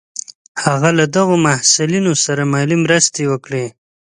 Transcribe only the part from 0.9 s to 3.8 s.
له دغو محصلینو سره مالي مرستې وکړې.